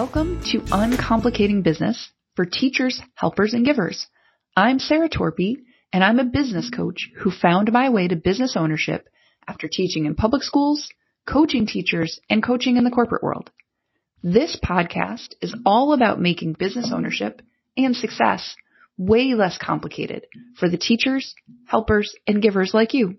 Welcome 0.00 0.40
to 0.52 0.60
Uncomplicating 0.60 1.64
Business 1.64 2.12
for 2.36 2.46
teachers, 2.46 3.02
helpers, 3.16 3.52
and 3.52 3.66
givers. 3.66 4.06
I'm 4.56 4.78
Sarah 4.78 5.08
Torpy, 5.08 5.56
and 5.92 6.04
I'm 6.04 6.20
a 6.20 6.24
business 6.24 6.70
coach 6.70 7.10
who 7.16 7.32
found 7.32 7.72
my 7.72 7.88
way 7.88 8.06
to 8.06 8.14
business 8.14 8.54
ownership 8.56 9.08
after 9.48 9.66
teaching 9.66 10.04
in 10.04 10.14
public 10.14 10.44
schools, 10.44 10.88
coaching 11.26 11.66
teachers, 11.66 12.20
and 12.30 12.44
coaching 12.44 12.76
in 12.76 12.84
the 12.84 12.92
corporate 12.92 13.24
world. 13.24 13.50
This 14.22 14.56
podcast 14.64 15.34
is 15.42 15.56
all 15.66 15.92
about 15.92 16.20
making 16.20 16.52
business 16.52 16.92
ownership 16.94 17.42
and 17.76 17.96
success 17.96 18.54
way 18.96 19.34
less 19.34 19.58
complicated 19.58 20.26
for 20.60 20.68
the 20.68 20.78
teachers, 20.78 21.34
helpers, 21.66 22.14
and 22.24 22.40
givers 22.40 22.72
like 22.72 22.94
you. 22.94 23.16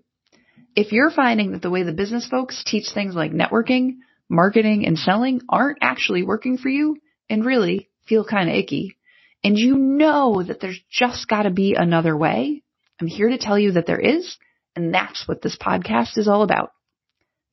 If 0.74 0.92
you're 0.92 1.10
finding 1.10 1.52
that 1.52 1.60
the 1.60 1.68
way 1.68 1.82
the 1.82 1.92
business 1.92 2.26
folks 2.26 2.64
teach 2.64 2.88
things 2.94 3.14
like 3.14 3.32
networking, 3.32 3.96
marketing, 4.30 4.86
and 4.86 4.98
selling 4.98 5.42
aren't 5.48 5.78
actually 5.82 6.22
working 6.22 6.56
for 6.56 6.68
you 6.68 6.96
and 7.28 7.44
really 7.44 7.90
feel 8.06 8.24
kind 8.24 8.48
of 8.48 8.56
icky, 8.56 8.96
and 9.42 9.58
you 9.58 9.76
know 9.76 10.42
that 10.42 10.60
there's 10.60 10.80
just 10.90 11.28
got 11.28 11.42
to 11.42 11.50
be 11.50 11.74
another 11.74 12.16
way, 12.16 12.62
I'm 13.00 13.06
here 13.06 13.30
to 13.30 13.38
tell 13.38 13.58
you 13.58 13.72
that 13.72 13.86
there 13.86 14.00
is, 14.00 14.36
and 14.76 14.92
that's 14.92 15.26
what 15.26 15.40
this 15.42 15.56
podcast 15.56 16.18
is 16.18 16.28
all 16.28 16.42
about. 16.42 16.72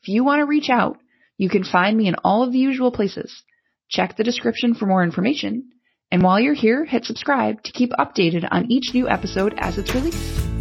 If 0.01 0.09
you 0.09 0.23
want 0.23 0.39
to 0.41 0.45
reach 0.45 0.69
out, 0.69 0.97
you 1.37 1.49
can 1.49 1.63
find 1.63 1.97
me 1.97 2.07
in 2.07 2.15
all 2.23 2.43
of 2.43 2.51
the 2.51 2.59
usual 2.59 2.91
places. 2.91 3.43
Check 3.89 4.17
the 4.17 4.23
description 4.23 4.73
for 4.73 4.85
more 4.85 5.03
information. 5.03 5.69
And 6.11 6.21
while 6.21 6.39
you're 6.39 6.53
here, 6.53 6.83
hit 6.83 7.05
subscribe 7.05 7.63
to 7.63 7.71
keep 7.71 7.91
updated 7.91 8.47
on 8.49 8.71
each 8.71 8.93
new 8.93 9.07
episode 9.07 9.53
as 9.57 9.77
it's 9.77 9.93
released. 9.93 10.56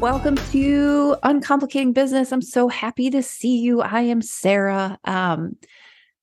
Welcome 0.00 0.36
to 0.52 1.16
Uncomplicating 1.22 1.94
Business. 1.94 2.30
I'm 2.30 2.42
so 2.42 2.68
happy 2.68 3.08
to 3.08 3.22
see 3.22 3.56
you. 3.56 3.80
I 3.80 4.02
am 4.02 4.20
Sarah. 4.20 4.98
Um, 5.04 5.56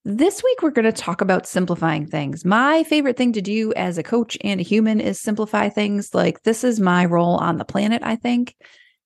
this 0.05 0.43
week, 0.43 0.61
we're 0.61 0.69
going 0.69 0.85
to 0.85 0.91
talk 0.91 1.21
about 1.21 1.47
simplifying 1.47 2.05
things. 2.05 2.45
My 2.45 2.83
favorite 2.83 3.17
thing 3.17 3.33
to 3.33 3.41
do 3.41 3.73
as 3.73 3.97
a 3.97 4.03
coach 4.03 4.37
and 4.41 4.59
a 4.59 4.63
human 4.63 5.01
is 5.01 5.19
simplify 5.19 5.69
things. 5.69 6.13
Like, 6.13 6.43
this 6.43 6.63
is 6.63 6.79
my 6.79 7.05
role 7.05 7.37
on 7.37 7.57
the 7.57 7.65
planet, 7.65 8.03
I 8.05 8.15
think, 8.15 8.55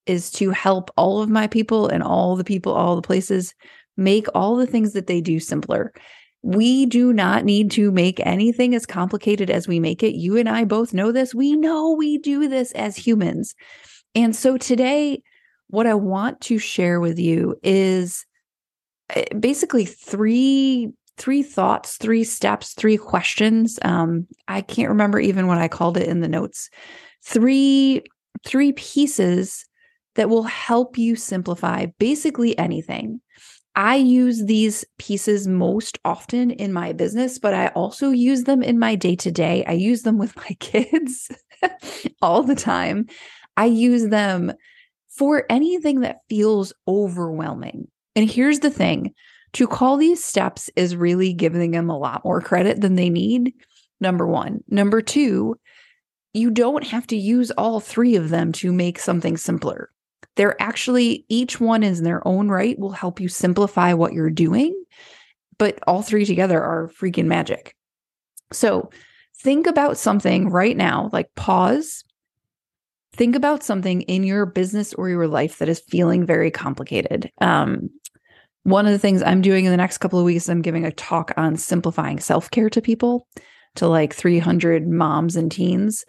is 0.05 0.29
to 0.31 0.49
help 0.49 0.91
all 0.97 1.21
of 1.21 1.29
my 1.29 1.47
people 1.47 1.87
and 1.87 2.03
all 2.03 2.35
the 2.35 2.43
people, 2.43 2.73
all 2.73 2.97
the 2.97 3.01
places 3.01 3.55
make 3.95 4.27
all 4.35 4.57
the 4.57 4.67
things 4.67 4.91
that 4.93 5.07
they 5.07 5.21
do 5.21 5.39
simpler. 5.39 5.93
We 6.41 6.85
do 6.85 7.13
not 7.13 7.45
need 7.45 7.71
to 7.71 7.89
make 7.89 8.19
anything 8.25 8.75
as 8.75 8.85
complicated 8.85 9.49
as 9.49 9.65
we 9.65 9.79
make 9.79 10.03
it. 10.03 10.15
You 10.15 10.35
and 10.35 10.49
I 10.49 10.65
both 10.65 10.93
know 10.93 11.13
this. 11.13 11.33
We 11.33 11.55
know 11.55 11.91
we 11.91 12.17
do 12.17 12.49
this 12.49 12.73
as 12.73 12.97
humans. 12.97 13.55
And 14.15 14.35
so 14.35 14.57
today, 14.57 15.21
what 15.67 15.87
I 15.87 15.93
want 15.93 16.41
to 16.41 16.57
share 16.57 16.99
with 16.99 17.19
you 17.19 17.55
is 17.63 18.25
eh, 19.09 19.25
basically 19.39 19.85
three 19.85 20.91
three 21.17 21.41
thoughts, 21.41 21.97
three 21.97 22.23
steps, 22.23 22.73
three 22.73 22.97
questions. 22.97 23.79
Um, 23.81 24.27
I 24.47 24.61
can't 24.61 24.89
remember 24.89 25.19
even 25.19 25.47
what 25.47 25.57
I 25.57 25.67
called 25.67 25.97
it 25.97 26.07
in 26.07 26.21
the 26.21 26.27
notes. 26.27 26.69
Three 27.23 28.03
three 28.45 28.73
pieces 28.73 29.65
that 30.15 30.29
will 30.29 30.43
help 30.43 30.97
you 30.97 31.15
simplify 31.15 31.87
basically 31.99 32.57
anything. 32.57 33.21
I 33.75 33.95
use 33.95 34.43
these 34.45 34.83
pieces 34.97 35.47
most 35.47 35.99
often 36.03 36.49
in 36.49 36.73
my 36.73 36.93
business, 36.93 37.37
but 37.37 37.53
I 37.53 37.67
also 37.67 38.09
use 38.09 38.45
them 38.45 38.63
in 38.63 38.79
my 38.79 38.95
day 38.95 39.15
to 39.17 39.31
day. 39.31 39.63
I 39.65 39.73
use 39.73 40.01
them 40.01 40.17
with 40.17 40.35
my 40.35 40.49
kids 40.59 41.29
all 42.21 42.41
the 42.41 42.55
time. 42.55 43.05
I 43.57 43.65
use 43.65 44.07
them 44.07 44.53
for 45.09 45.45
anything 45.49 46.01
that 46.01 46.21
feels 46.29 46.71
overwhelming. 46.87 47.87
And 48.15 48.29
here's 48.29 48.59
the 48.59 48.69
thing 48.69 49.13
to 49.53 49.67
call 49.67 49.97
these 49.97 50.23
steps 50.23 50.69
is 50.75 50.95
really 50.95 51.33
giving 51.33 51.71
them 51.71 51.89
a 51.89 51.97
lot 51.97 52.23
more 52.23 52.41
credit 52.41 52.81
than 52.81 52.95
they 52.95 53.09
need. 53.09 53.53
Number 53.99 54.27
one. 54.27 54.63
Number 54.67 55.01
two, 55.01 55.55
you 56.33 56.51
don't 56.51 56.85
have 56.85 57.07
to 57.07 57.17
use 57.17 57.49
all 57.51 57.79
three 57.79 58.15
of 58.15 58.29
them 58.29 58.51
to 58.53 58.71
make 58.71 58.99
something 58.99 59.37
simpler. 59.37 59.89
They're 60.35 60.61
actually, 60.61 61.25
each 61.29 61.59
one 61.59 61.81
in 61.81 62.03
their 62.03 62.25
own 62.27 62.49
right 62.49 62.77
will 62.77 62.91
help 62.91 63.19
you 63.19 63.27
simplify 63.27 63.93
what 63.93 64.13
you're 64.13 64.29
doing, 64.29 64.83
but 65.57 65.79
all 65.87 66.03
three 66.03 66.25
together 66.25 66.61
are 66.61 66.91
freaking 66.99 67.25
magic. 67.25 67.75
So 68.51 68.91
think 69.41 69.65
about 69.65 69.97
something 69.97 70.49
right 70.49 70.77
now, 70.77 71.09
like 71.11 71.33
pause, 71.35 72.03
think 73.17 73.35
about 73.35 73.63
something 73.63 74.01
in 74.03 74.23
your 74.23 74.45
business 74.45 74.93
or 74.93 75.09
your 75.09 75.27
life 75.27 75.57
that 75.57 75.69
is 75.69 75.81
feeling 75.89 76.25
very 76.25 76.51
complicated. 76.51 77.31
Um, 77.41 77.89
one 78.63 78.85
of 78.85 78.91
the 78.91 78.99
things 78.99 79.23
I'm 79.23 79.41
doing 79.41 79.65
in 79.65 79.71
the 79.71 79.77
next 79.77 79.97
couple 79.97 80.19
of 80.19 80.25
weeks, 80.25 80.47
I'm 80.47 80.61
giving 80.61 80.85
a 80.85 80.91
talk 80.91 81.33
on 81.35 81.57
simplifying 81.57 82.19
self 82.19 82.51
care 82.51 82.69
to 82.69 82.81
people, 82.81 83.27
to 83.75 83.87
like 83.87 84.13
300 84.13 84.87
moms 84.87 85.35
and 85.35 85.51
teens. 85.51 86.05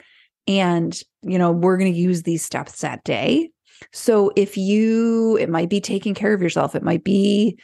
And, 0.46 0.98
you 1.22 1.38
know, 1.38 1.52
we're 1.52 1.78
going 1.78 1.92
to 1.92 1.98
use 1.98 2.22
these 2.22 2.44
steps 2.44 2.80
that 2.80 3.04
day. 3.04 3.50
So 3.92 4.32
if 4.34 4.56
you, 4.56 5.36
it 5.36 5.48
might 5.48 5.68
be 5.68 5.80
taking 5.80 6.14
care 6.14 6.34
of 6.34 6.42
yourself, 6.42 6.74
it 6.74 6.82
might 6.82 7.04
be 7.04 7.58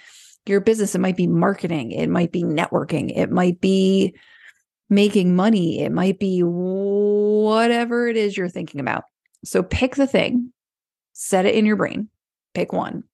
your 0.47 0.61
business, 0.61 0.95
it 0.95 1.01
might 1.01 1.17
be 1.17 1.27
marketing, 1.27 1.91
it 1.91 2.09
might 2.09 2.31
be 2.31 2.45
networking, 2.45 3.11
it 3.17 3.31
might 3.31 3.61
be 3.61 4.15
making 4.91 5.35
money, 5.35 5.81
it 5.81 5.91
might 5.91 6.19
be 6.19 6.43
whatever 6.43 8.07
it 8.07 8.17
is 8.17 8.37
you're 8.37 8.49
thinking 8.49 8.81
about. 8.81 9.05
So 9.45 9.63
pick 9.63 9.97
the 9.97 10.07
thing, 10.07 10.53
set 11.13 11.47
it 11.47 11.55
in 11.55 11.67
your 11.67 11.77
brain, 11.77 12.09
pick 12.55 12.73
one. 12.73 13.05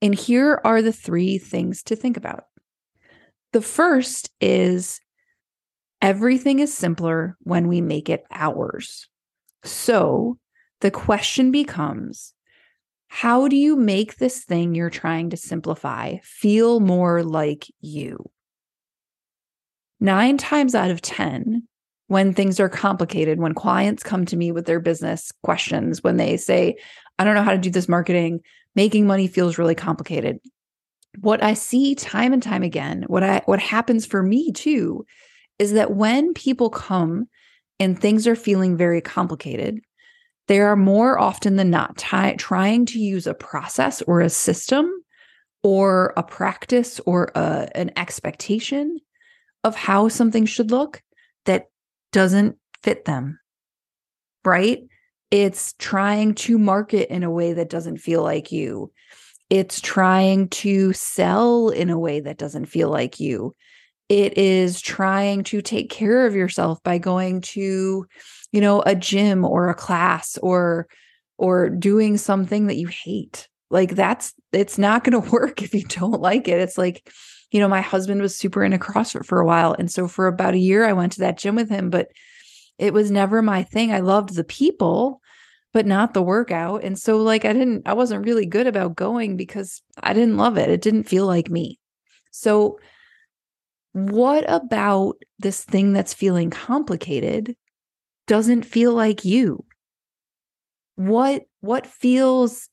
And 0.00 0.14
here 0.14 0.60
are 0.64 0.80
the 0.82 0.92
three 0.92 1.38
things 1.38 1.82
to 1.84 1.96
think 1.96 2.16
about. 2.16 2.44
The 3.52 3.62
first 3.62 4.30
is 4.40 5.00
everything 6.00 6.60
is 6.60 6.76
simpler 6.76 7.36
when 7.40 7.66
we 7.66 7.80
make 7.80 8.08
it 8.08 8.24
ours. 8.30 9.08
So 9.64 10.38
the 10.80 10.90
question 10.90 11.50
becomes 11.50 12.34
how 13.08 13.48
do 13.48 13.56
you 13.56 13.74
make 13.74 14.16
this 14.16 14.44
thing 14.44 14.74
you're 14.74 14.90
trying 14.90 15.30
to 15.30 15.36
simplify 15.36 16.18
feel 16.22 16.78
more 16.78 17.24
like 17.24 17.66
you? 17.80 18.30
Nine 19.98 20.36
times 20.36 20.74
out 20.74 20.90
of 20.90 21.02
10, 21.02 21.66
when 22.08 22.34
things 22.34 22.58
are 22.58 22.68
complicated, 22.68 23.38
when 23.38 23.54
clients 23.54 24.02
come 24.02 24.24
to 24.26 24.36
me 24.36 24.50
with 24.50 24.66
their 24.66 24.80
business 24.80 25.30
questions, 25.42 26.02
when 26.02 26.16
they 26.16 26.36
say, 26.36 26.76
I 27.18 27.24
don't 27.24 27.34
know 27.34 27.42
how 27.42 27.52
to 27.52 27.58
do 27.58 27.70
this 27.70 27.88
marketing, 27.88 28.40
making 28.74 29.06
money 29.06 29.28
feels 29.28 29.58
really 29.58 29.74
complicated. 29.74 30.40
What 31.20 31.42
I 31.42 31.54
see 31.54 31.94
time 31.94 32.32
and 32.32 32.42
time 32.42 32.62
again, 32.62 33.04
what 33.06 33.22
I 33.22 33.42
what 33.46 33.60
happens 33.60 34.06
for 34.06 34.22
me 34.22 34.52
too, 34.52 35.04
is 35.58 35.72
that 35.72 35.92
when 35.92 36.34
people 36.34 36.70
come 36.70 37.28
and 37.78 37.98
things 37.98 38.26
are 38.26 38.36
feeling 38.36 38.76
very 38.76 39.00
complicated, 39.00 39.80
they 40.46 40.60
are 40.60 40.76
more 40.76 41.18
often 41.18 41.56
than 41.56 41.70
not 41.70 41.98
trying 41.98 42.86
to 42.86 42.98
use 42.98 43.26
a 43.26 43.34
process 43.34 44.00
or 44.02 44.20
a 44.20 44.30
system 44.30 44.90
or 45.62 46.14
a 46.16 46.22
practice 46.22 47.00
or 47.04 47.30
a, 47.34 47.68
an 47.74 47.90
expectation 47.96 48.98
of 49.64 49.76
how 49.76 50.08
something 50.08 50.46
should 50.46 50.70
look 50.70 51.02
that 51.44 51.66
doesn't 52.12 52.56
fit 52.82 53.04
them, 53.04 53.38
right? 54.44 54.82
It's 55.30 55.74
trying 55.78 56.34
to 56.36 56.58
market 56.58 57.12
in 57.12 57.22
a 57.22 57.30
way 57.30 57.52
that 57.52 57.70
doesn't 57.70 57.98
feel 57.98 58.22
like 58.22 58.50
you. 58.50 58.92
It's 59.50 59.80
trying 59.80 60.48
to 60.50 60.92
sell 60.92 61.70
in 61.70 61.90
a 61.90 61.98
way 61.98 62.20
that 62.20 62.38
doesn't 62.38 62.66
feel 62.66 62.90
like 62.90 63.20
you. 63.20 63.54
It 64.08 64.38
is 64.38 64.80
trying 64.80 65.44
to 65.44 65.60
take 65.60 65.90
care 65.90 66.26
of 66.26 66.34
yourself 66.34 66.82
by 66.82 66.98
going 66.98 67.42
to, 67.42 68.06
you 68.52 68.60
know, 68.60 68.82
a 68.82 68.94
gym 68.94 69.44
or 69.44 69.68
a 69.68 69.74
class 69.74 70.38
or 70.38 70.86
or 71.36 71.70
doing 71.70 72.16
something 72.16 72.66
that 72.66 72.76
you 72.76 72.88
hate. 72.88 73.48
Like 73.70 73.94
that's 73.94 74.34
it's 74.52 74.78
not 74.78 75.04
going 75.04 75.22
to 75.22 75.30
work 75.30 75.62
if 75.62 75.74
you 75.74 75.84
don't 75.84 76.20
like 76.20 76.48
it. 76.48 76.60
It's 76.60 76.78
like 76.78 77.10
you 77.50 77.60
know, 77.60 77.68
my 77.68 77.80
husband 77.80 78.20
was 78.20 78.36
super 78.36 78.62
into 78.62 78.78
CrossFit 78.78 79.24
for 79.24 79.40
a 79.40 79.46
while. 79.46 79.74
And 79.78 79.90
so 79.90 80.06
for 80.06 80.26
about 80.26 80.54
a 80.54 80.58
year, 80.58 80.84
I 80.84 80.92
went 80.92 81.12
to 81.12 81.20
that 81.20 81.38
gym 81.38 81.54
with 81.54 81.70
him, 81.70 81.90
but 81.90 82.08
it 82.78 82.92
was 82.92 83.10
never 83.10 83.42
my 83.42 83.62
thing. 83.62 83.92
I 83.92 84.00
loved 84.00 84.34
the 84.34 84.44
people, 84.44 85.20
but 85.72 85.86
not 85.86 86.14
the 86.14 86.22
workout. 86.22 86.84
And 86.84 86.98
so, 86.98 87.18
like, 87.18 87.44
I 87.44 87.52
didn't, 87.52 87.88
I 87.88 87.94
wasn't 87.94 88.24
really 88.24 88.46
good 88.46 88.66
about 88.66 88.96
going 88.96 89.36
because 89.36 89.82
I 90.00 90.12
didn't 90.12 90.36
love 90.36 90.58
it. 90.58 90.68
It 90.68 90.82
didn't 90.82 91.04
feel 91.04 91.26
like 91.26 91.50
me. 91.50 91.78
So, 92.30 92.78
what 93.92 94.44
about 94.48 95.16
this 95.38 95.64
thing 95.64 95.92
that's 95.92 96.14
feeling 96.14 96.50
complicated 96.50 97.56
doesn't 98.26 98.64
feel 98.64 98.92
like 98.92 99.24
you? 99.24 99.64
What 100.96 101.44
what 101.60 101.86
feels 101.86 102.68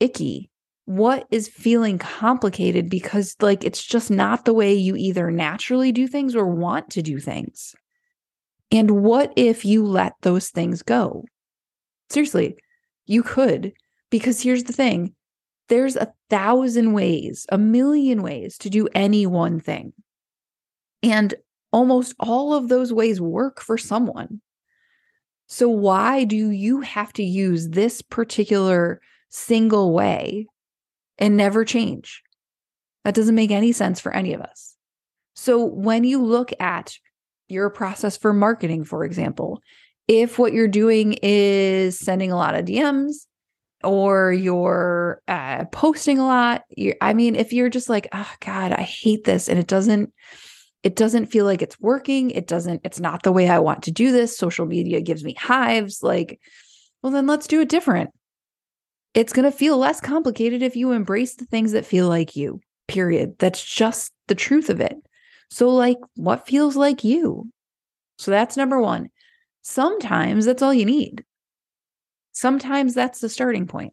icky? 0.00 0.50
what 0.88 1.26
is 1.30 1.48
feeling 1.48 1.98
complicated 1.98 2.88
because 2.88 3.36
like 3.42 3.62
it's 3.62 3.84
just 3.84 4.10
not 4.10 4.46
the 4.46 4.54
way 4.54 4.72
you 4.72 4.96
either 4.96 5.30
naturally 5.30 5.92
do 5.92 6.08
things 6.08 6.34
or 6.34 6.46
want 6.46 6.88
to 6.88 7.02
do 7.02 7.18
things. 7.18 7.74
And 8.72 9.02
what 9.02 9.30
if 9.36 9.66
you 9.66 9.84
let 9.84 10.14
those 10.22 10.48
things 10.48 10.82
go? 10.82 11.26
Seriously, 12.08 12.56
you 13.04 13.22
could 13.22 13.74
because 14.08 14.40
here's 14.40 14.64
the 14.64 14.72
thing. 14.72 15.14
There's 15.68 15.94
a 15.94 16.10
thousand 16.30 16.94
ways, 16.94 17.44
a 17.52 17.58
million 17.58 18.22
ways 18.22 18.56
to 18.56 18.70
do 18.70 18.88
any 18.94 19.26
one 19.26 19.60
thing. 19.60 19.92
And 21.02 21.34
almost 21.70 22.14
all 22.18 22.54
of 22.54 22.70
those 22.70 22.94
ways 22.94 23.20
work 23.20 23.60
for 23.60 23.76
someone. 23.76 24.40
So, 25.48 25.68
why 25.68 26.24
do 26.24 26.50
you 26.50 26.80
have 26.80 27.12
to 27.14 27.22
use 27.22 27.68
this 27.68 28.00
particular 28.00 29.02
single 29.28 29.92
way 29.92 30.46
and 31.18 31.36
never 31.36 31.64
change? 31.64 32.22
That 33.04 33.14
doesn't 33.14 33.34
make 33.34 33.50
any 33.50 33.72
sense 33.72 34.00
for 34.00 34.12
any 34.12 34.34
of 34.34 34.40
us. 34.40 34.74
So, 35.34 35.64
when 35.64 36.04
you 36.04 36.22
look 36.22 36.52
at 36.60 36.94
your 37.48 37.70
process 37.70 38.16
for 38.16 38.32
marketing, 38.32 38.84
for 38.84 39.04
example, 39.04 39.62
if 40.08 40.38
what 40.38 40.52
you're 40.52 40.68
doing 40.68 41.16
is 41.22 41.98
sending 41.98 42.32
a 42.32 42.36
lot 42.36 42.54
of 42.54 42.64
DMs 42.64 43.26
or 43.84 44.32
you're 44.32 45.22
uh, 45.28 45.66
posting 45.66 46.18
a 46.18 46.26
lot, 46.26 46.64
I 47.00 47.12
mean, 47.14 47.36
if 47.36 47.52
you're 47.52 47.68
just 47.68 47.88
like, 47.88 48.08
oh 48.12 48.30
God, 48.40 48.72
I 48.72 48.82
hate 48.82 49.24
this 49.24 49.48
and 49.48 49.58
it 49.58 49.66
doesn't, 49.66 50.12
it 50.82 50.96
doesn't 50.96 51.26
feel 51.26 51.44
like 51.44 51.62
it's 51.62 51.78
working. 51.78 52.30
It 52.30 52.46
doesn't, 52.46 52.80
it's 52.84 53.00
not 53.00 53.22
the 53.22 53.32
way 53.32 53.48
I 53.48 53.58
want 53.58 53.84
to 53.84 53.90
do 53.90 54.12
this. 54.12 54.36
Social 54.36 54.66
media 54.66 55.00
gives 55.00 55.22
me 55.22 55.34
hives. 55.34 56.02
Like, 56.02 56.40
well, 57.02 57.12
then 57.12 57.26
let's 57.26 57.46
do 57.46 57.60
it 57.60 57.68
different. 57.68 58.10
It's 59.18 59.32
going 59.32 59.50
to 59.50 59.58
feel 59.58 59.76
less 59.76 60.00
complicated 60.00 60.62
if 60.62 60.76
you 60.76 60.92
embrace 60.92 61.34
the 61.34 61.44
things 61.44 61.72
that 61.72 61.84
feel 61.84 62.06
like 62.06 62.36
you, 62.36 62.60
period. 62.86 63.34
That's 63.40 63.64
just 63.64 64.12
the 64.28 64.36
truth 64.36 64.70
of 64.70 64.80
it. 64.80 64.94
So, 65.50 65.70
like, 65.70 65.96
what 66.14 66.46
feels 66.46 66.76
like 66.76 67.02
you? 67.02 67.50
So, 68.18 68.30
that's 68.30 68.56
number 68.56 68.80
one. 68.80 69.08
Sometimes 69.62 70.44
that's 70.44 70.62
all 70.62 70.72
you 70.72 70.84
need. 70.84 71.24
Sometimes 72.30 72.94
that's 72.94 73.18
the 73.18 73.28
starting 73.28 73.66
point. 73.66 73.92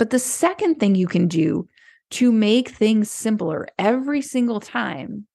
But 0.00 0.10
the 0.10 0.18
second 0.18 0.80
thing 0.80 0.96
you 0.96 1.06
can 1.06 1.28
do 1.28 1.68
to 2.10 2.32
make 2.32 2.70
things 2.70 3.12
simpler 3.12 3.68
every 3.78 4.20
single 4.20 4.58
time 4.58 5.28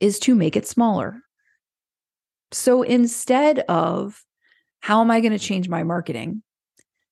is 0.00 0.18
to 0.18 0.34
make 0.34 0.56
it 0.56 0.66
smaller. 0.66 1.22
So 2.50 2.82
instead 2.82 3.60
of 3.68 4.20
how 4.80 5.00
am 5.00 5.12
I 5.12 5.20
going 5.20 5.30
to 5.30 5.38
change 5.38 5.68
my 5.68 5.84
marketing? 5.84 6.42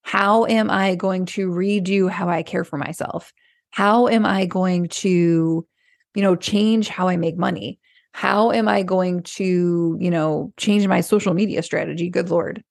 How 0.05 0.45
am 0.45 0.71
I 0.71 0.95
going 0.95 1.25
to 1.27 1.49
redo 1.49 2.11
how 2.11 2.29
I 2.29 2.43
care 2.43 2.63
for 2.63 2.77
myself? 2.77 3.33
How 3.71 4.07
am 4.07 4.27
I 4.27 4.45
going 4.45 4.89
to, 4.89 5.67
you 6.15 6.23
know, 6.23 6.37
change 6.37 6.89
how 6.89 7.09
I 7.09 7.17
make 7.17 7.39
money? 7.39 7.81
How 8.13 8.53
am 8.53 8.69
I 8.69 8.83
going 8.83 9.23
to, 9.23 9.97
you 9.99 10.11
know, 10.11 10.53
change 10.59 10.87
my 10.87 11.01
social 11.01 11.33
media 11.35 11.63
strategy? 11.63 12.11
Good 12.11 12.29
Lord. 12.29 12.63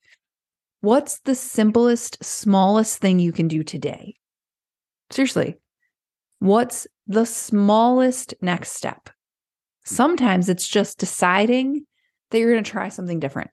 What's 0.81 1.19
the 1.21 1.33
simplest, 1.33 2.23
smallest 2.23 2.99
thing 2.99 3.19
you 3.19 3.31
can 3.31 3.47
do 3.47 3.63
today? 3.63 4.15
Seriously, 5.09 5.57
what's 6.39 6.87
the 7.07 7.25
smallest 7.25 8.35
next 8.41 8.73
step? 8.73 9.09
Sometimes 9.83 10.49
it's 10.49 10.67
just 10.67 10.99
deciding 10.99 11.85
that 12.29 12.39
you're 12.39 12.51
going 12.51 12.63
to 12.63 12.71
try 12.71 12.89
something 12.89 13.19
different. 13.19 13.49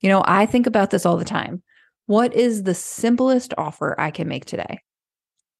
You 0.00 0.08
know, 0.08 0.22
I 0.26 0.46
think 0.46 0.66
about 0.66 0.90
this 0.90 1.06
all 1.06 1.16
the 1.16 1.24
time. 1.24 1.62
What 2.06 2.34
is 2.34 2.62
the 2.62 2.74
simplest 2.74 3.54
offer 3.56 3.98
I 3.98 4.10
can 4.10 4.28
make 4.28 4.44
today? 4.44 4.80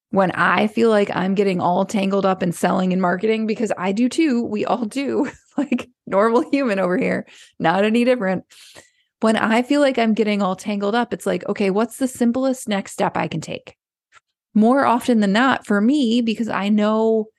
When 0.09 0.31
I 0.31 0.67
feel 0.67 0.89
like 0.89 1.09
I'm 1.15 1.33
getting 1.33 1.59
all 1.59 1.85
tangled 1.85 2.25
up 2.25 2.43
in 2.43 2.51
selling 2.51 2.93
and 2.93 3.01
marketing, 3.01 3.47
because 3.47 3.71
I 3.77 3.91
do 3.91 4.09
too, 4.09 4.43
we 4.43 4.65
all 4.65 4.85
do, 4.85 5.31
like 5.57 5.89
normal 6.05 6.47
human 6.51 6.79
over 6.79 6.97
here, 6.97 7.25
not 7.59 7.83
any 7.83 8.05
different. 8.05 8.43
When 9.21 9.37
I 9.37 9.63
feel 9.63 9.81
like 9.81 9.97
I'm 9.97 10.13
getting 10.13 10.41
all 10.41 10.55
tangled 10.55 10.95
up, 10.95 11.13
it's 11.13 11.25
like, 11.25 11.47
okay, 11.47 11.69
what's 11.69 11.97
the 11.97 12.07
simplest 12.07 12.67
next 12.67 12.91
step 12.91 13.17
I 13.17 13.27
can 13.27 13.41
take? 13.41 13.75
More 14.53 14.85
often 14.85 15.19
than 15.21 15.31
not, 15.31 15.65
for 15.65 15.81
me, 15.81 16.21
because 16.21 16.49
I 16.49 16.69
know 16.69 17.29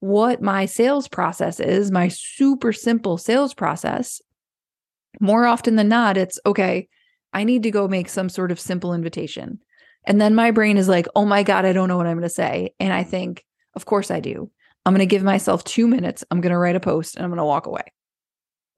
what 0.00 0.40
my 0.40 0.66
sales 0.66 1.08
process 1.08 1.60
is, 1.60 1.90
my 1.90 2.08
super 2.08 2.72
simple 2.72 3.18
sales 3.18 3.52
process, 3.52 4.22
more 5.20 5.46
often 5.46 5.76
than 5.76 5.88
not, 5.88 6.16
it's 6.16 6.38
okay, 6.46 6.88
I 7.34 7.44
need 7.44 7.64
to 7.64 7.70
go 7.70 7.88
make 7.88 8.08
some 8.08 8.28
sort 8.28 8.52
of 8.52 8.60
simple 8.60 8.94
invitation. 8.94 9.58
And 10.06 10.20
then 10.20 10.34
my 10.34 10.50
brain 10.50 10.78
is 10.78 10.88
like, 10.88 11.06
oh 11.16 11.24
my 11.24 11.42
God, 11.42 11.64
I 11.64 11.72
don't 11.72 11.88
know 11.88 11.96
what 11.96 12.06
I'm 12.06 12.16
going 12.16 12.28
to 12.28 12.34
say. 12.34 12.74
And 12.78 12.92
I 12.92 13.02
think, 13.02 13.44
of 13.74 13.84
course 13.84 14.10
I 14.10 14.20
do. 14.20 14.50
I'm 14.86 14.92
going 14.92 15.00
to 15.00 15.06
give 15.06 15.22
myself 15.22 15.64
two 15.64 15.88
minutes. 15.88 16.24
I'm 16.30 16.40
going 16.40 16.52
to 16.52 16.58
write 16.58 16.76
a 16.76 16.80
post 16.80 17.16
and 17.16 17.24
I'm 17.24 17.30
going 17.30 17.38
to 17.38 17.44
walk 17.44 17.66
away. 17.66 17.84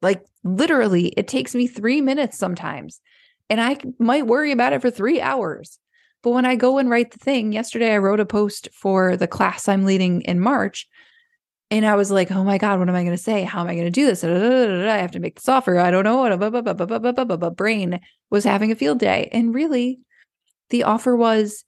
Like 0.02 0.24
literally, 0.44 1.08
it 1.08 1.28
takes 1.28 1.54
me 1.54 1.66
three 1.66 2.00
minutes 2.00 2.38
sometimes. 2.38 3.00
And 3.50 3.60
I 3.60 3.76
might 3.98 4.26
worry 4.26 4.52
about 4.52 4.72
it 4.72 4.82
for 4.82 4.90
three 4.90 5.20
hours. 5.20 5.78
But 6.22 6.30
when 6.30 6.44
I 6.44 6.56
go 6.56 6.78
and 6.78 6.90
write 6.90 7.12
the 7.12 7.18
thing, 7.18 7.52
yesterday 7.52 7.92
I 7.92 7.98
wrote 7.98 8.20
a 8.20 8.26
post 8.26 8.68
for 8.72 9.16
the 9.16 9.28
class 9.28 9.68
I'm 9.68 9.84
leading 9.84 10.22
in 10.22 10.40
March. 10.40 10.88
And 11.70 11.84
I 11.84 11.96
was 11.96 12.12
like, 12.12 12.30
oh 12.30 12.44
my 12.44 12.58
God, 12.58 12.78
what 12.78 12.88
am 12.88 12.94
I 12.94 13.02
going 13.02 13.16
to 13.16 13.22
say? 13.22 13.42
How 13.42 13.60
am 13.60 13.66
I 13.66 13.74
going 13.74 13.86
to 13.86 13.90
do 13.90 14.06
this? 14.06 14.22
I 14.22 14.98
have 14.98 15.10
to 15.12 15.18
make 15.18 15.34
this 15.34 15.48
offer. 15.48 15.78
I 15.78 15.90
don't 15.90 16.04
know 16.04 16.18
what. 16.18 17.56
Brain 17.56 18.00
was 18.30 18.44
having 18.44 18.70
a 18.70 18.76
field 18.76 19.00
day. 19.00 19.28
And 19.32 19.52
really, 19.52 19.98
the 20.70 20.84
offer 20.84 21.16
was 21.16 21.64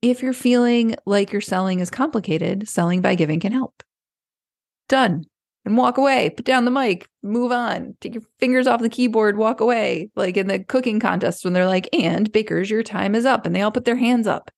if 0.00 0.22
you're 0.22 0.32
feeling 0.32 0.94
like 1.06 1.32
your 1.32 1.40
selling 1.40 1.80
is 1.80 1.90
complicated, 1.90 2.68
selling 2.68 3.00
by 3.00 3.16
giving 3.16 3.40
can 3.40 3.52
help. 3.52 3.82
Done. 4.88 5.24
And 5.64 5.76
walk 5.76 5.96
away, 5.96 6.30
put 6.30 6.44
down 6.44 6.64
the 6.64 6.72
mic, 6.72 7.08
move 7.22 7.52
on, 7.52 7.96
take 8.00 8.14
your 8.14 8.24
fingers 8.40 8.66
off 8.66 8.80
the 8.80 8.88
keyboard, 8.88 9.36
walk 9.36 9.60
away. 9.60 10.10
Like 10.16 10.36
in 10.36 10.48
the 10.48 10.58
cooking 10.58 10.98
contest 10.98 11.44
when 11.44 11.52
they're 11.52 11.68
like, 11.68 11.88
and 11.92 12.30
bakers, 12.32 12.68
your 12.68 12.82
time 12.82 13.14
is 13.14 13.24
up. 13.24 13.46
And 13.46 13.54
they 13.54 13.62
all 13.62 13.70
put 13.70 13.84
their 13.84 13.96
hands 13.96 14.26
up. 14.26 14.50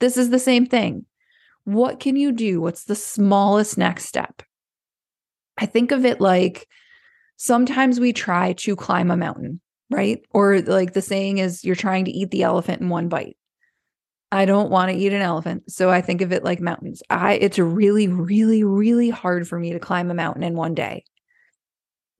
This 0.00 0.16
is 0.16 0.30
the 0.30 0.40
same 0.40 0.66
thing 0.66 1.06
what 1.64 2.00
can 2.00 2.16
you 2.16 2.32
do? 2.32 2.60
What's 2.60 2.84
the 2.84 2.94
smallest 2.94 3.78
next 3.78 4.06
step? 4.06 4.42
I 5.56 5.66
think 5.66 5.92
of 5.92 6.04
it 6.04 6.20
like 6.20 6.68
sometimes 7.36 8.00
we 8.00 8.12
try 8.12 8.52
to 8.54 8.76
climb 8.76 9.10
a 9.10 9.16
mountain, 9.16 9.60
right? 9.90 10.22
Or 10.30 10.60
like 10.60 10.92
the 10.92 11.02
saying 11.02 11.38
is, 11.38 11.64
you're 11.64 11.76
trying 11.76 12.04
to 12.06 12.10
eat 12.10 12.30
the 12.30 12.42
elephant 12.42 12.82
in 12.82 12.88
one 12.88 13.08
bite. 13.08 13.36
I 14.32 14.46
don't 14.46 14.70
want 14.70 14.90
to 14.90 14.96
eat 14.96 15.12
an 15.12 15.22
elephant. 15.22 15.70
So 15.70 15.90
I 15.90 16.00
think 16.00 16.20
of 16.20 16.32
it 16.32 16.42
like 16.42 16.60
mountains. 16.60 17.02
I 17.08 17.34
it's 17.34 17.58
really 17.58 18.08
really 18.08 18.64
really 18.64 19.08
hard 19.08 19.46
for 19.46 19.58
me 19.58 19.72
to 19.72 19.78
climb 19.78 20.10
a 20.10 20.14
mountain 20.14 20.42
in 20.42 20.54
one 20.56 20.74
day. 20.74 21.04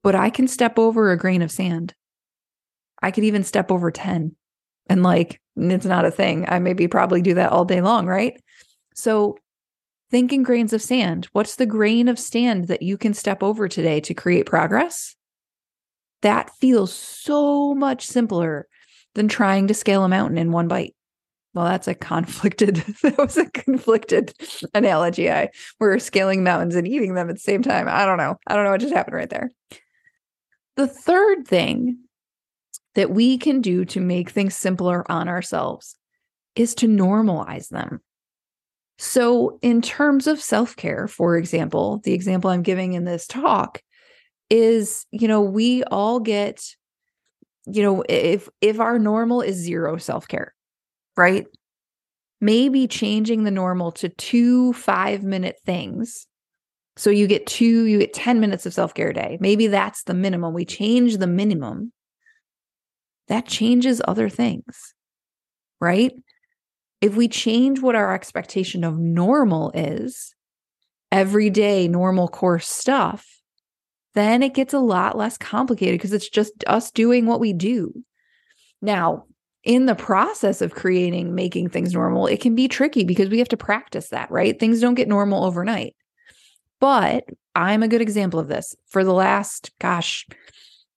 But 0.01 0.15
I 0.15 0.29
can 0.29 0.47
step 0.47 0.79
over 0.79 1.11
a 1.11 1.17
grain 1.17 1.41
of 1.41 1.51
sand. 1.51 1.93
I 3.01 3.11
could 3.11 3.25
even 3.25 3.43
step 3.43 3.69
over 3.69 3.91
10. 3.91 4.33
And 4.87 5.03
like 5.03 5.41
it's 5.57 5.85
not 5.85 6.05
a 6.05 6.11
thing. 6.11 6.45
I 6.47 6.59
maybe 6.59 6.87
probably 6.87 7.21
do 7.21 7.33
that 7.33 7.51
all 7.51 7.65
day 7.65 7.81
long, 7.81 8.05
right? 8.05 8.41
So 8.95 9.37
think 10.09 10.33
in 10.33 10.43
grains 10.43 10.73
of 10.73 10.81
sand. 10.81 11.27
What's 11.33 11.57
the 11.57 11.65
grain 11.65 12.07
of 12.07 12.17
sand 12.17 12.67
that 12.67 12.81
you 12.81 12.97
can 12.97 13.13
step 13.13 13.43
over 13.43 13.67
today 13.67 13.99
to 14.01 14.13
create 14.13 14.45
progress? 14.45 15.15
That 16.21 16.49
feels 16.55 16.93
so 16.93 17.75
much 17.75 18.07
simpler 18.07 18.67
than 19.13 19.27
trying 19.27 19.67
to 19.67 19.73
scale 19.73 20.03
a 20.03 20.09
mountain 20.09 20.37
in 20.37 20.51
one 20.51 20.67
bite. 20.67 20.95
Well, 21.53 21.65
that's 21.65 21.87
a 21.87 21.95
conflicted, 21.95 22.75
that 23.03 23.17
was 23.17 23.37
a 23.37 23.49
conflicted 23.51 24.33
analogy. 24.73 25.31
I 25.31 25.49
we're 25.79 25.99
scaling 25.99 26.43
mountains 26.43 26.75
and 26.75 26.87
eating 26.87 27.13
them 27.13 27.29
at 27.29 27.35
the 27.35 27.41
same 27.41 27.61
time. 27.61 27.87
I 27.89 28.05
don't 28.05 28.17
know. 28.17 28.37
I 28.47 28.55
don't 28.55 28.65
know 28.65 28.71
what 28.71 28.81
just 28.81 28.93
happened 28.93 29.15
right 29.15 29.29
there. 29.29 29.51
The 30.75 30.87
third 30.87 31.47
thing 31.47 31.99
that 32.95 33.11
we 33.11 33.37
can 33.37 33.61
do 33.61 33.85
to 33.85 33.99
make 33.99 34.29
things 34.29 34.55
simpler 34.55 35.09
on 35.11 35.27
ourselves 35.27 35.95
is 36.55 36.75
to 36.75 36.87
normalize 36.87 37.69
them. 37.69 38.01
So, 38.97 39.59
in 39.61 39.81
terms 39.81 40.25
of 40.27 40.41
self 40.41 40.75
care, 40.75 41.07
for 41.07 41.37
example, 41.37 41.99
the 42.03 42.13
example 42.13 42.49
I'm 42.49 42.63
giving 42.63 42.93
in 42.93 43.03
this 43.03 43.27
talk 43.27 43.81
is, 44.49 45.05
you 45.11 45.27
know, 45.27 45.41
we 45.41 45.83
all 45.85 46.19
get, 46.19 46.63
you 47.65 47.81
know, 47.81 48.03
if 48.09 48.49
if 48.61 48.79
our 48.79 48.99
normal 48.99 49.41
is 49.41 49.55
zero 49.57 49.97
self 49.97 50.27
care, 50.27 50.53
right? 51.17 51.47
Maybe 52.41 52.87
changing 52.87 53.43
the 53.43 53.51
normal 53.51 53.91
to 53.93 54.09
two 54.09 54.73
five 54.73 55.23
minute 55.23 55.57
things. 55.65 56.27
So 56.97 57.09
you 57.11 57.27
get 57.27 57.47
two, 57.47 57.85
you 57.85 57.99
get 57.99 58.13
10 58.13 58.39
minutes 58.39 58.65
of 58.65 58.73
self 58.73 58.93
care 58.93 59.09
a 59.11 59.13
day. 59.13 59.37
Maybe 59.41 59.67
that's 59.67 60.03
the 60.03 60.13
minimum. 60.15 60.53
We 60.53 60.65
change 60.65 61.17
the 61.17 61.27
minimum. 61.27 61.93
That 63.27 63.45
changes 63.47 64.01
other 64.07 64.29
things, 64.29 64.93
right? 65.81 66.13
If 67.01 67.15
we 67.15 67.27
change 67.27 67.81
what 67.81 67.95
our 67.95 68.13
expectation 68.13 68.83
of 68.83 68.97
normal 68.97 69.71
is, 69.73 70.33
everyday 71.11 71.87
normal 71.87 72.27
course 72.27 72.67
stuff, 72.67 73.27
then 74.13 74.41
it 74.41 74.53
gets 74.53 74.73
a 74.73 74.79
lot 74.79 75.17
less 75.17 75.37
complicated 75.37 75.95
because 75.95 76.13
it's 76.13 76.29
just 76.29 76.51
us 76.67 76.91
doing 76.91 77.25
what 77.25 77.39
we 77.39 77.53
do. 77.53 77.93
Now, 78.81 79.25
in 79.63 79.87
the 79.87 79.95
process 79.95 80.61
of 80.61 80.75
creating, 80.75 81.35
making 81.35 81.69
things 81.69 81.93
normal, 81.93 82.27
it 82.27 82.39
can 82.39 82.55
be 82.55 82.67
tricky 82.67 83.03
because 83.03 83.29
we 83.29 83.39
have 83.39 83.49
to 83.49 83.57
practice 83.57 84.09
that, 84.09 84.29
right? 84.31 84.59
Things 84.59 84.79
don't 84.79 84.93
get 84.93 85.07
normal 85.07 85.43
overnight. 85.43 85.95
But 86.79 87.25
I'm 87.55 87.83
a 87.83 87.87
good 87.87 88.01
example 88.01 88.39
of 88.39 88.47
this. 88.47 88.75
For 88.87 89.03
the 89.03 89.13
last, 89.13 89.71
gosh, 89.79 90.27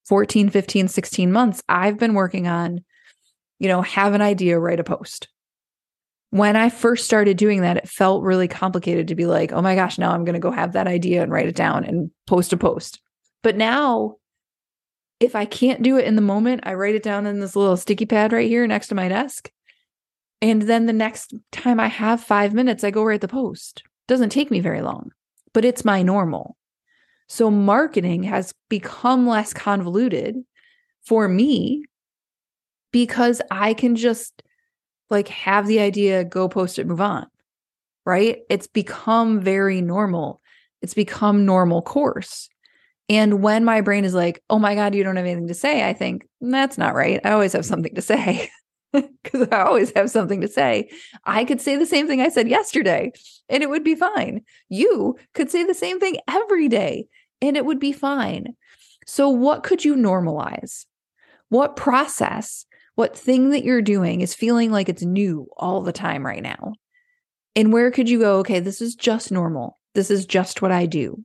14, 0.06 0.50
15, 0.50 0.88
16 0.88 1.32
months, 1.32 1.62
I've 1.68 1.98
been 1.98 2.14
working 2.14 2.46
on, 2.46 2.84
you 3.58 3.68
know, 3.68 3.82
have 3.82 4.14
an 4.14 4.22
idea, 4.22 4.58
write 4.58 4.80
a 4.80 4.84
post 4.84 5.28
when 6.30 6.56
I 6.56 6.68
first 6.68 7.04
started 7.04 7.36
doing 7.36 7.62
that, 7.62 7.78
it 7.78 7.88
felt 7.88 8.22
really 8.22 8.48
complicated 8.48 9.08
to 9.08 9.14
be 9.14 9.26
like, 9.26 9.52
oh 9.52 9.62
my 9.62 9.74
gosh, 9.74 9.98
now 9.98 10.12
I'm 10.12 10.24
going 10.24 10.34
to 10.34 10.40
go 10.40 10.50
have 10.50 10.72
that 10.72 10.86
idea 10.86 11.22
and 11.22 11.32
write 11.32 11.48
it 11.48 11.56
down 11.56 11.84
and 11.84 12.10
post 12.26 12.52
a 12.52 12.56
post. 12.56 13.00
But 13.42 13.56
now, 13.56 14.16
if 15.20 15.34
I 15.34 15.46
can't 15.46 15.82
do 15.82 15.96
it 15.96 16.04
in 16.04 16.16
the 16.16 16.22
moment, 16.22 16.62
I 16.64 16.74
write 16.74 16.94
it 16.94 17.02
down 17.02 17.26
in 17.26 17.40
this 17.40 17.56
little 17.56 17.76
sticky 17.76 18.06
pad 18.06 18.32
right 18.32 18.48
here 18.48 18.66
next 18.66 18.88
to 18.88 18.94
my 18.94 19.08
desk. 19.08 19.50
And 20.40 20.62
then 20.62 20.86
the 20.86 20.92
next 20.92 21.34
time 21.50 21.80
I 21.80 21.88
have 21.88 22.22
five 22.22 22.52
minutes, 22.52 22.84
I 22.84 22.90
go 22.90 23.02
write 23.02 23.22
the 23.22 23.28
post. 23.28 23.82
Doesn't 24.06 24.30
take 24.30 24.50
me 24.50 24.60
very 24.60 24.82
long, 24.82 25.10
but 25.52 25.64
it's 25.64 25.84
my 25.84 26.02
normal. 26.02 26.56
So 27.28 27.50
marketing 27.50 28.22
has 28.24 28.54
become 28.68 29.26
less 29.26 29.52
convoluted 29.52 30.36
for 31.04 31.28
me 31.28 31.84
because 32.92 33.42
I 33.50 33.74
can 33.74 33.96
just 33.96 34.42
like 35.10 35.28
have 35.28 35.66
the 35.66 35.80
idea, 35.80 36.24
go 36.24 36.48
post 36.48 36.78
it, 36.78 36.86
move 36.86 37.00
on. 37.00 37.26
Right? 38.04 38.38
It's 38.48 38.66
become 38.66 39.40
very 39.40 39.80
normal. 39.80 40.40
It's 40.80 40.94
become 40.94 41.44
normal 41.44 41.82
course. 41.82 42.48
And 43.08 43.42
when 43.42 43.64
my 43.64 43.80
brain 43.80 44.04
is 44.04 44.14
like, 44.14 44.42
oh 44.50 44.58
my 44.58 44.74
God, 44.74 44.94
you 44.94 45.02
don't 45.02 45.16
have 45.16 45.24
anything 45.24 45.48
to 45.48 45.54
say, 45.54 45.88
I 45.88 45.92
think 45.92 46.26
that's 46.40 46.78
not 46.78 46.94
right. 46.94 47.20
I 47.24 47.32
always 47.32 47.54
have 47.54 47.64
something 47.64 47.94
to 47.94 48.02
say 48.02 48.50
because 48.92 49.48
I 49.50 49.62
always 49.62 49.92
have 49.96 50.10
something 50.10 50.40
to 50.42 50.48
say. 50.48 50.90
I 51.24 51.44
could 51.44 51.60
say 51.60 51.76
the 51.76 51.86
same 51.86 52.06
thing 52.06 52.20
I 52.20 52.28
said 52.28 52.48
yesterday 52.48 53.12
and 53.48 53.62
it 53.62 53.70
would 53.70 53.84
be 53.84 53.94
fine. 53.94 54.42
You 54.68 55.16
could 55.34 55.50
say 55.50 55.64
the 55.64 55.74
same 55.74 56.00
thing 56.00 56.16
every 56.28 56.68
day 56.68 57.06
and 57.40 57.56
it 57.56 57.64
would 57.64 57.80
be 57.80 57.92
fine. 57.92 58.54
So, 59.06 59.30
what 59.30 59.62
could 59.62 59.84
you 59.84 59.96
normalize? 59.96 60.84
What 61.48 61.76
process 61.76 62.66
what 62.98 63.16
thing 63.16 63.50
that 63.50 63.62
you're 63.62 63.80
doing 63.80 64.22
is 64.22 64.34
feeling 64.34 64.72
like 64.72 64.88
it's 64.88 65.04
new 65.04 65.46
all 65.56 65.82
the 65.82 65.92
time 65.92 66.26
right 66.26 66.42
now? 66.42 66.72
And 67.54 67.72
where 67.72 67.92
could 67.92 68.08
you 68.08 68.18
go, 68.18 68.38
okay, 68.38 68.58
this 68.58 68.82
is 68.82 68.96
just 68.96 69.30
normal. 69.30 69.78
This 69.94 70.10
is 70.10 70.26
just 70.26 70.62
what 70.62 70.72
I 70.72 70.86
do. 70.86 71.22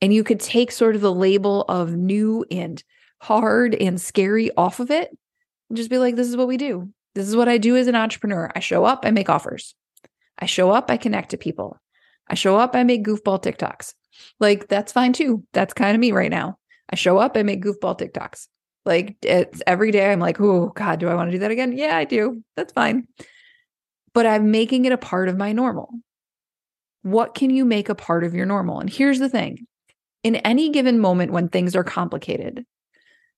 And 0.00 0.14
you 0.14 0.22
could 0.22 0.38
take 0.38 0.70
sort 0.70 0.94
of 0.94 1.00
the 1.00 1.12
label 1.12 1.62
of 1.62 1.96
new 1.96 2.44
and 2.48 2.80
hard 3.18 3.74
and 3.74 4.00
scary 4.00 4.52
off 4.56 4.78
of 4.78 4.92
it 4.92 5.10
and 5.68 5.76
just 5.76 5.90
be 5.90 5.98
like, 5.98 6.14
this 6.14 6.28
is 6.28 6.36
what 6.36 6.46
we 6.46 6.56
do. 6.56 6.92
This 7.16 7.26
is 7.26 7.34
what 7.34 7.48
I 7.48 7.58
do 7.58 7.74
as 7.74 7.88
an 7.88 7.96
entrepreneur. 7.96 8.48
I 8.54 8.60
show 8.60 8.84
up, 8.84 9.00
I 9.02 9.10
make 9.10 9.28
offers. 9.28 9.74
I 10.38 10.46
show 10.46 10.70
up, 10.70 10.92
I 10.92 10.96
connect 10.96 11.30
to 11.30 11.36
people. 11.36 11.76
I 12.28 12.36
show 12.36 12.56
up, 12.56 12.76
I 12.76 12.84
make 12.84 13.04
goofball 13.04 13.42
TikToks. 13.42 13.94
Like, 14.38 14.68
that's 14.68 14.92
fine 14.92 15.12
too. 15.12 15.42
That's 15.54 15.74
kind 15.74 15.96
of 15.96 16.00
me 16.00 16.12
right 16.12 16.30
now. 16.30 16.58
I 16.88 16.94
show 16.94 17.18
up, 17.18 17.36
I 17.36 17.42
make 17.42 17.64
goofball 17.64 17.98
TikToks. 17.98 18.46
Like 18.84 19.16
it's 19.22 19.62
every 19.66 19.90
day 19.90 20.10
I'm 20.10 20.20
like, 20.20 20.40
oh 20.40 20.68
God, 20.74 21.00
do 21.00 21.08
I 21.08 21.14
want 21.14 21.28
to 21.28 21.32
do 21.32 21.40
that 21.40 21.50
again? 21.50 21.76
Yeah, 21.76 21.96
I 21.96 22.04
do. 22.04 22.42
That's 22.56 22.72
fine. 22.72 23.06
But 24.12 24.26
I'm 24.26 24.50
making 24.50 24.86
it 24.86 24.92
a 24.92 24.98
part 24.98 25.28
of 25.28 25.36
my 25.36 25.52
normal. 25.52 25.90
What 27.02 27.34
can 27.34 27.50
you 27.50 27.64
make 27.64 27.88
a 27.88 27.94
part 27.94 28.24
of 28.24 28.34
your 28.34 28.46
normal? 28.46 28.80
And 28.80 28.90
here's 28.90 29.18
the 29.18 29.28
thing 29.28 29.66
in 30.22 30.36
any 30.36 30.70
given 30.70 30.98
moment 30.98 31.32
when 31.32 31.48
things 31.48 31.74
are 31.74 31.84
complicated, 31.84 32.64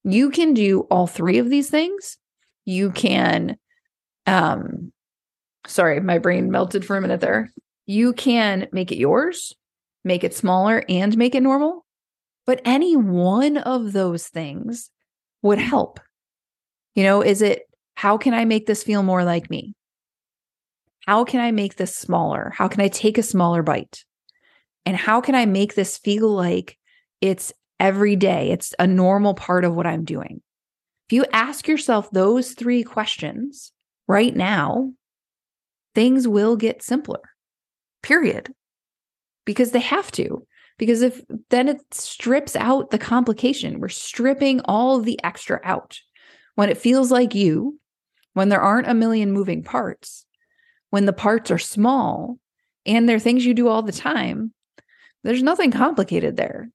you 0.04 0.30
can 0.30 0.54
do 0.54 0.80
all 0.90 1.06
three 1.06 1.38
of 1.38 1.48
these 1.48 1.70
things. 1.70 2.18
You 2.64 2.90
can, 2.90 3.56
um, 4.26 4.92
sorry, 5.66 6.00
my 6.00 6.18
brain 6.18 6.50
melted 6.50 6.84
for 6.84 6.96
a 6.96 7.00
minute 7.00 7.20
there. 7.20 7.50
You 7.86 8.12
can 8.12 8.68
make 8.72 8.90
it 8.90 8.98
yours, 8.98 9.54
make 10.04 10.24
it 10.24 10.34
smaller, 10.34 10.84
and 10.88 11.16
make 11.16 11.34
it 11.34 11.42
normal. 11.42 11.84
But 12.46 12.60
any 12.64 12.96
one 12.96 13.56
of 13.56 13.92
those 13.92 14.26
things 14.26 14.90
would 15.42 15.58
help? 15.58 16.00
You 16.94 17.04
know, 17.04 17.22
is 17.22 17.42
it 17.42 17.62
how 17.94 18.16
can 18.16 18.34
I 18.34 18.44
make 18.44 18.66
this 18.66 18.82
feel 18.82 19.02
more 19.02 19.24
like 19.24 19.50
me? 19.50 19.74
How 21.06 21.24
can 21.24 21.40
I 21.40 21.50
make 21.50 21.76
this 21.76 21.94
smaller? 21.94 22.52
How 22.56 22.68
can 22.68 22.80
I 22.80 22.88
take 22.88 23.18
a 23.18 23.22
smaller 23.22 23.62
bite? 23.62 24.04
And 24.86 24.96
how 24.96 25.20
can 25.20 25.34
I 25.34 25.46
make 25.46 25.74
this 25.74 25.98
feel 25.98 26.28
like 26.28 26.78
it's 27.20 27.52
every 27.78 28.16
day? 28.16 28.50
It's 28.50 28.74
a 28.78 28.86
normal 28.86 29.34
part 29.34 29.64
of 29.64 29.74
what 29.74 29.86
I'm 29.86 30.04
doing. 30.04 30.42
If 31.08 31.12
you 31.12 31.24
ask 31.32 31.68
yourself 31.68 32.10
those 32.10 32.52
three 32.52 32.82
questions 32.82 33.72
right 34.08 34.34
now, 34.34 34.92
things 35.94 36.26
will 36.26 36.56
get 36.56 36.82
simpler, 36.82 37.20
period. 38.02 38.52
Because 39.44 39.72
they 39.72 39.80
have 39.80 40.10
to. 40.12 40.46
Because 40.82 41.00
if 41.00 41.22
then 41.48 41.68
it 41.68 41.80
strips 41.94 42.56
out 42.56 42.90
the 42.90 42.98
complication, 42.98 43.78
we're 43.78 43.88
stripping 43.88 44.60
all 44.64 44.98
the 44.98 45.16
extra 45.22 45.60
out. 45.62 46.00
When 46.56 46.70
it 46.70 46.76
feels 46.76 47.12
like 47.12 47.36
you, 47.36 47.78
when 48.32 48.48
there 48.48 48.60
aren't 48.60 48.88
a 48.88 48.94
million 48.94 49.30
moving 49.30 49.62
parts, 49.62 50.26
when 50.90 51.06
the 51.06 51.12
parts 51.12 51.52
are 51.52 51.58
small 51.60 52.40
and 52.84 53.08
they're 53.08 53.20
things 53.20 53.46
you 53.46 53.54
do 53.54 53.68
all 53.68 53.82
the 53.82 53.92
time, 53.92 54.52
there's 55.22 55.40
nothing 55.40 55.70
complicated 55.70 56.36
there. 56.36 56.68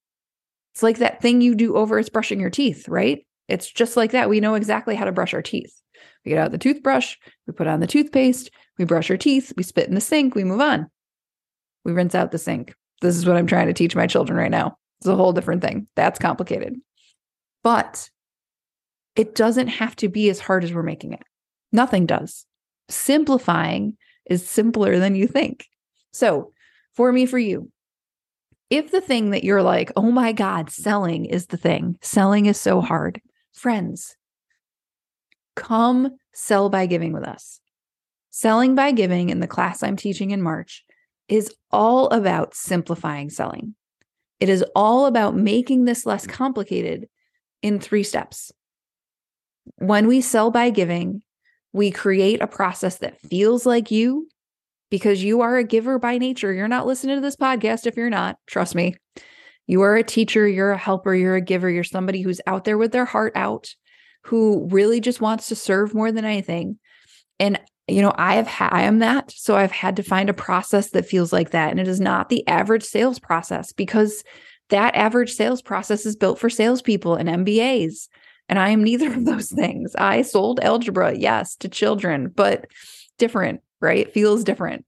It's 0.74 0.84
like 0.84 1.00
that 1.00 1.22
thing 1.22 1.42
you 1.42 1.54
do 1.54 1.76
over 1.76 2.00
is 2.00 2.08
brushing 2.08 2.40
your 2.40 2.50
teeth, 2.50 2.88
right? 2.88 3.28
It's 3.50 3.70
just 3.70 3.98
like 3.98 4.12
that. 4.12 4.30
We 4.30 4.40
know 4.40 4.56
exactly 4.56 4.96
how 4.96 5.04
to 5.04 5.12
brush 5.12 5.34
our 5.34 5.42
teeth. 5.42 5.82
We 6.24 6.30
get 6.30 6.38
out 6.38 6.54
the 6.54 6.58
toothbrush, 6.58 7.18
we 7.46 7.52
put 7.52 7.68
on 7.68 7.82
the 7.82 7.88
toothpaste, 7.88 8.52
we 8.78 8.86
brush 8.86 9.12
our 9.12 9.18
teeth, 9.18 9.52
we 9.58 9.64
spit 9.64 9.90
in 9.90 9.96
the 9.96 10.00
sink, 10.00 10.34
we 10.34 10.46
move 10.46 10.62
on. 10.62 10.90
We 11.84 11.92
rinse 11.92 12.16
out 12.16 12.32
the 12.32 12.38
sink. 12.38 12.74
This 13.02 13.16
is 13.16 13.26
what 13.26 13.38
I'm 13.38 13.48
trying 13.48 13.68
to 13.68 13.74
teach 13.74 13.96
my 13.96 14.08
children 14.08 14.38
right 14.38 14.52
now. 14.52 14.78
It's 15.00 15.08
a 15.08 15.16
whole 15.16 15.34
different 15.34 15.62
thing. 15.62 15.88
That's 15.96 16.20
complicated. 16.20 16.76
But 17.64 18.10
it 19.16 19.36
doesn't 19.36 19.68
have 19.68 19.96
to 19.98 20.10
be 20.10 20.30
as 20.30 20.40
hard 20.40 20.64
as 20.64 20.74
we're 20.74 20.84
making 20.84 21.14
it. 21.14 21.24
Nothing 21.72 22.06
does. 22.06 22.46
Simplifying 22.90 23.98
is 24.26 24.48
simpler 24.48 25.00
than 25.00 25.16
you 25.16 25.28
think. 25.28 25.66
So, 26.12 26.52
for 26.96 27.12
me, 27.12 27.26
for 27.26 27.38
you, 27.38 27.72
if 28.70 28.92
the 28.92 29.02
thing 29.02 29.32
that 29.32 29.44
you're 29.44 29.62
like, 29.62 29.92
oh 29.96 30.12
my 30.12 30.34
God, 30.34 30.70
selling 30.70 31.26
is 31.26 31.48
the 31.48 31.58
thing, 31.58 31.98
selling 32.02 32.48
is 32.48 32.60
so 32.60 32.82
hard, 32.82 33.22
friends, 33.54 34.16
come 35.56 36.18
sell 36.34 36.70
by 36.70 36.86
giving 36.86 37.14
with 37.14 37.24
us. 37.24 37.60
Selling 38.30 38.76
by 38.76 38.92
giving 38.92 39.30
in 39.30 39.40
the 39.40 39.48
class 39.48 39.84
I'm 39.84 39.96
teaching 39.96 40.32
in 40.32 40.42
March 40.42 40.84
is 41.30 41.54
all 41.72 42.10
about 42.10 42.56
simplifying 42.56 43.30
selling. 43.30 43.76
It 44.40 44.50
is 44.50 44.64
all 44.76 45.06
about 45.06 45.36
making 45.36 45.86
this 45.86 46.06
less 46.06 46.28
complicated 46.28 47.08
in 47.62 47.80
three 47.80 48.04
steps. 48.04 48.52
When 49.76 50.08
we 50.08 50.22
sell 50.22 50.52
by 50.52 50.70
giving, 50.70 51.22
we 51.74 51.92
create 51.92 52.42
a 52.42 52.48
process 52.48 52.98
that 52.98 53.20
feels 53.20 53.66
like 53.66 53.92
you 53.92 54.28
because 54.90 55.24
you 55.24 55.42
are 55.42 55.58
a 55.58 55.64
giver 55.64 56.00
by 56.00 56.18
nature. 56.18 56.54
You're 56.54 56.68
not 56.68 56.88
listening 56.88 57.18
to 57.18 57.22
this 57.22 57.36
podcast 57.36 57.86
if 57.86 57.98
you're 57.98 58.10
not, 58.10 58.38
trust 58.46 58.76
me. 58.76 58.96
You 59.66 59.82
are 59.82 59.98
a 59.98 60.04
teacher, 60.04 60.48
you're 60.48 60.72
a 60.72 60.78
helper, 60.78 61.14
you're 61.14 61.36
a 61.36 61.42
giver, 61.42 61.70
you're 61.70 61.84
somebody 61.84 62.22
who's 62.22 62.40
out 62.48 62.64
there 62.64 62.78
with 62.78 62.94
their 62.94 63.06
heart 63.06 63.34
out, 63.36 63.76
who 64.24 64.68
really 64.72 65.02
just 65.02 65.20
wants 65.20 65.50
to 65.50 65.56
serve 65.56 65.94
more 65.94 66.12
than 66.12 66.24
anything. 66.24 66.80
And 67.38 67.60
you 67.88 68.02
know, 68.02 68.14
I 68.16 68.36
have 68.36 68.48
ha- 68.48 68.70
I 68.72 68.84
am 68.84 69.00
that. 69.00 69.32
So 69.32 69.56
I've 69.56 69.72
had 69.72 69.96
to 69.96 70.04
find 70.04 70.30
a 70.30 70.34
process 70.34 70.90
that 70.92 71.06
feels 71.06 71.32
like 71.32 71.52
that. 71.52 71.72
And 71.72 71.80
it 71.80 71.88
is 71.88 72.00
not 72.00 72.30
the 72.30 72.46
average 72.48 72.84
sales 72.84 73.20
process 73.20 73.72
because 73.72 74.24
that 74.70 74.96
average 74.96 75.32
sales 75.32 75.62
process 75.62 76.06
is 76.06 76.16
built 76.16 76.40
for 76.40 76.50
salespeople 76.50 77.16
and 77.16 77.30
MBAs. 77.30 78.10
And 78.50 78.60
I 78.60 78.70
am 78.70 78.84
neither 78.84 79.14
of 79.14 79.26
those 79.26 79.50
things. 79.50 79.96
I 79.96 80.22
sold 80.22 80.60
algebra, 80.60 81.16
yes, 81.16 81.56
to 81.58 81.70
children, 81.70 82.30
but 82.34 82.68
different, 83.18 83.62
right? 83.80 84.08
It 84.08 84.14
feels 84.14 84.44
different. 84.44 84.86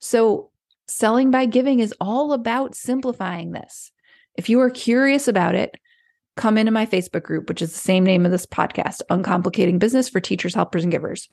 So 0.00 0.50
selling 0.88 1.30
by 1.30 1.46
giving 1.46 1.78
is 1.78 1.94
all 2.00 2.32
about 2.32 2.74
simplifying 2.74 3.52
this. 3.52 3.92
If 4.34 4.48
you 4.48 4.60
are 4.60 4.70
curious 4.70 5.28
about 5.28 5.54
it, 5.54 5.76
come 6.36 6.56
into 6.56 6.72
my 6.72 6.86
Facebook 6.86 7.22
group, 7.22 7.48
which 7.48 7.62
is 7.62 7.72
the 7.72 7.78
same 7.78 8.04
name 8.04 8.24
of 8.24 8.32
this 8.32 8.46
podcast, 8.46 9.00
Uncomplicating 9.10 9.78
Business 9.78 10.08
for 10.08 10.20
Teachers, 10.20 10.54
Helpers, 10.54 10.82
and 10.82 10.92
Givers. 10.92 11.28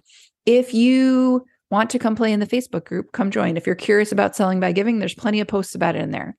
If 0.46 0.74
you 0.74 1.46
want 1.72 1.90
to 1.92 2.00
come 2.00 2.16
play 2.16 2.34
in 2.34 2.40
the 2.40 2.48
Facebook 2.48 2.86
group, 2.86 3.12
come 3.12 3.32
join. 3.32 3.56
If 3.56 3.66
you're 3.66 3.76
curious 3.76 4.12
about 4.12 4.36
selling 4.36 4.60
by 4.60 4.72
giving, 4.72 5.00
there's 5.00 5.14
plenty 5.14 5.40
of 5.40 5.48
posts 5.48 5.76
about 5.76 5.96
it 5.96 6.02
in 6.02 6.12
there. 6.12 6.36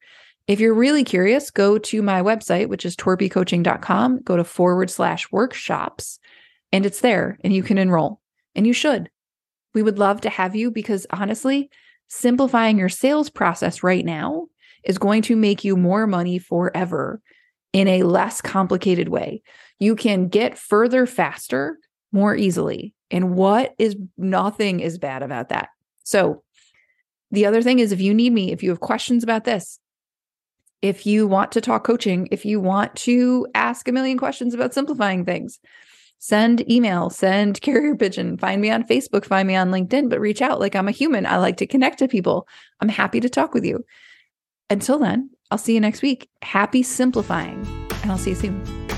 If 0.46 0.58
you're 0.58 0.74
really 0.74 1.04
curious, 1.04 1.50
go 1.50 1.78
to 1.78 2.02
my 2.02 2.22
website, 2.22 2.68
which 2.68 2.84
is 2.84 2.96
torpycoaching.com, 2.96 4.22
go 4.22 4.36
to 4.36 4.44
forward 4.44 4.90
slash 4.90 5.30
workshops, 5.30 6.18
and 6.72 6.84
it's 6.84 7.00
there 7.00 7.38
and 7.44 7.52
you 7.52 7.62
can 7.62 7.78
enroll. 7.78 8.20
And 8.54 8.66
you 8.66 8.72
should. 8.72 9.10
We 9.74 9.82
would 9.82 9.98
love 9.98 10.22
to 10.22 10.30
have 10.30 10.56
you 10.56 10.72
because 10.72 11.06
honestly, 11.10 11.70
simplifying 12.08 12.78
your 12.78 12.88
sales 12.88 13.30
process 13.30 13.84
right 13.84 14.04
now 14.04 14.48
is 14.82 14.98
going 14.98 15.22
to 15.22 15.36
make 15.36 15.62
you 15.62 15.76
more 15.76 16.08
money 16.08 16.38
forever 16.38 17.20
in 17.72 17.88
a 17.88 18.02
less 18.02 18.40
complicated 18.40 19.08
way. 19.08 19.42
You 19.78 19.96
can 19.96 20.28
get 20.28 20.58
further 20.58 21.06
faster 21.06 21.78
more 22.12 22.34
easily. 22.34 22.94
And 23.10 23.34
what 23.34 23.74
is 23.78 23.96
nothing 24.16 24.80
is 24.80 24.98
bad 24.98 25.22
about 25.22 25.48
that. 25.48 25.68
So, 26.04 26.42
the 27.32 27.46
other 27.46 27.62
thing 27.62 27.78
is 27.78 27.92
if 27.92 28.00
you 28.00 28.12
need 28.12 28.32
me, 28.32 28.50
if 28.50 28.62
you 28.62 28.70
have 28.70 28.80
questions 28.80 29.22
about 29.22 29.44
this, 29.44 29.78
if 30.82 31.06
you 31.06 31.26
want 31.26 31.52
to 31.52 31.60
talk 31.60 31.84
coaching, 31.84 32.28
if 32.30 32.44
you 32.44 32.60
want 32.60 32.94
to 32.96 33.46
ask 33.54 33.86
a 33.86 33.92
million 33.92 34.18
questions 34.18 34.52
about 34.54 34.74
simplifying 34.74 35.24
things, 35.24 35.60
send 36.18 36.68
email, 36.70 37.10
send 37.10 37.60
carrier 37.62 37.94
pigeon, 37.94 38.36
find 38.38 38.60
me 38.60 38.70
on 38.70 38.84
Facebook, 38.84 39.24
find 39.24 39.46
me 39.46 39.54
on 39.54 39.70
LinkedIn, 39.70 40.08
but 40.08 40.20
reach 40.20 40.42
out. 40.42 40.58
Like 40.58 40.74
I'm 40.74 40.88
a 40.88 40.92
human. 40.92 41.26
I 41.26 41.36
like 41.36 41.58
to 41.58 41.66
connect 41.66 41.98
to 42.00 42.08
people. 42.08 42.48
I'm 42.80 42.88
happy 42.88 43.20
to 43.20 43.28
talk 43.28 43.54
with 43.54 43.64
you. 43.64 43.84
Until 44.70 45.00
then, 45.00 45.30
I'll 45.50 45.58
see 45.58 45.74
you 45.74 45.80
next 45.80 46.00
week. 46.00 46.28
Happy 46.42 46.82
simplifying, 46.84 47.66
and 48.02 48.10
I'll 48.10 48.18
see 48.18 48.30
you 48.30 48.36
soon. 48.36 48.89